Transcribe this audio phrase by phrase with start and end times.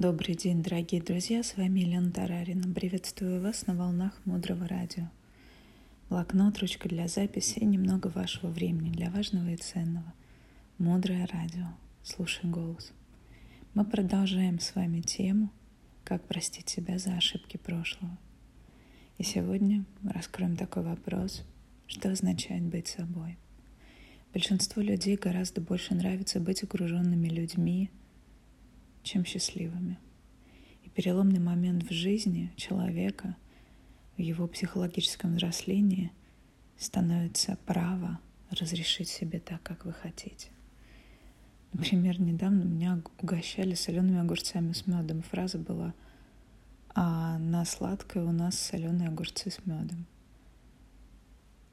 [0.00, 2.72] Добрый день, дорогие друзья, с вами Елена Тарарина.
[2.72, 5.10] Приветствую вас на волнах Мудрого Радио.
[6.08, 10.10] Блокнот, ручка для записи и немного вашего времени для важного и ценного.
[10.78, 11.66] Мудрое Радио.
[12.02, 12.92] Слушай голос.
[13.74, 15.50] Мы продолжаем с вами тему
[16.02, 18.16] «Как простить себя за ошибки прошлого».
[19.18, 21.44] И сегодня раскроем такой вопрос,
[21.86, 23.36] что означает быть собой.
[24.32, 27.90] Большинству людей гораздо больше нравится быть окруженными людьми,
[29.02, 29.98] чем счастливыми.
[30.84, 33.36] И переломный момент в жизни человека,
[34.16, 36.12] в его психологическом взрослении
[36.76, 40.50] становится право разрешить себе так, как вы хотите.
[41.72, 45.22] Например, недавно меня угощали солеными огурцами с медом.
[45.22, 45.94] Фраза была
[46.94, 50.06] «А на сладкое у нас соленые огурцы с медом».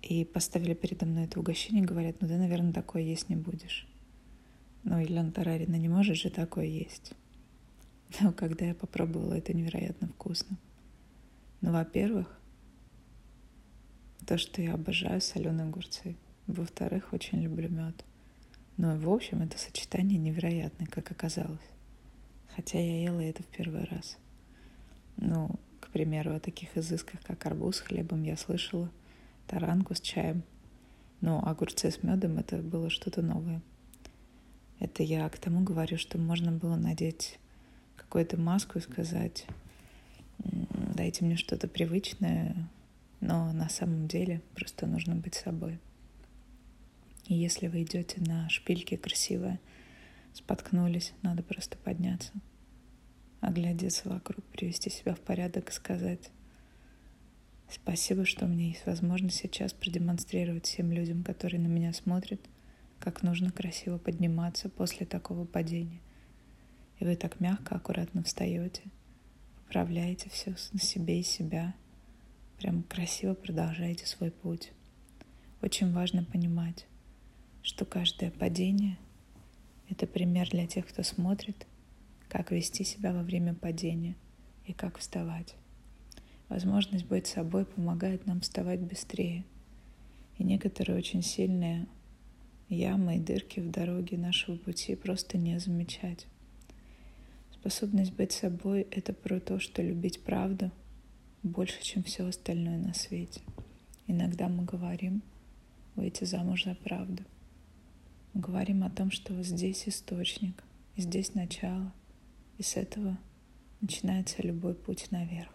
[0.00, 3.86] И поставили передо мной это угощение, говорят, ну ты, наверное, такое есть не будешь.
[4.84, 7.12] Ну, Елена Тарарина не может же такое есть.
[8.20, 10.56] Но когда я попробовала, это невероятно вкусно.
[11.60, 12.38] Ну, во-первых,
[14.26, 16.16] то, что я обожаю соленые огурцы.
[16.46, 18.04] Во-вторых, очень люблю мед.
[18.76, 21.60] Ну в общем, это сочетание невероятное, как оказалось.
[22.54, 24.16] Хотя я ела это в первый раз.
[25.16, 28.90] Ну, к примеру, о таких изысках, как арбуз с хлебом, я слышала,
[29.46, 30.42] таранку с чаем.
[31.20, 33.62] Но огурцы с медом это было что-то новое.
[34.82, 37.38] Это я к тому говорю, что можно было надеть
[37.94, 39.46] какую-то маску и сказать,
[40.40, 42.56] дайте мне что-то привычное,
[43.20, 45.78] но на самом деле просто нужно быть собой.
[47.28, 49.60] И если вы идете на шпильке красивое,
[50.34, 52.32] споткнулись, надо просто подняться,
[53.40, 56.32] оглядеться вокруг, привести себя в порядок и сказать
[57.70, 62.40] спасибо, что у меня есть возможность сейчас продемонстрировать всем людям, которые на меня смотрят,
[63.02, 66.00] как нужно красиво подниматься после такого падения–
[67.02, 68.82] и вы так мягко, аккуратно встаете,
[69.64, 71.74] поправляете все на себе и себя,
[72.58, 74.70] прям красиво продолжаете свой путь.
[75.62, 76.86] Очень важно понимать,
[77.64, 78.98] что каждое падение—
[79.88, 81.66] это пример для тех, кто смотрит,
[82.28, 84.14] как вести себя во время падения
[84.64, 85.56] и как вставать.
[86.48, 89.44] Возможность быть собой помогает нам вставать быстрее.
[90.38, 91.88] И некоторые очень сильные
[92.74, 96.26] ямы и дырки в дороге нашего пути просто не замечать.
[97.52, 100.70] Способность быть собой— это про то, что любить правду
[101.42, 103.40] больше, чем все остальное на свете.
[104.06, 105.22] Иногда мы говорим
[105.94, 107.22] выйти замуж за правду.
[108.34, 110.62] Мы говорим о том, что здесь источник,
[110.96, 111.92] и здесь начало,
[112.58, 113.18] и с этого
[113.80, 115.50] начинается любой путь наверх.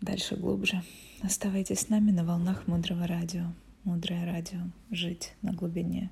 [0.00, 0.82] Дальше глубже.
[1.22, 3.46] Оставайтесь с нами на волнах Мудрого Радио.
[3.86, 4.58] Мудрое Радио.
[4.90, 6.10] Жить на глубине.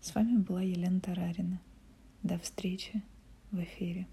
[0.00, 1.60] С вами была Елена Тарарина.
[2.22, 3.02] До встречи
[3.50, 4.06] в эфире.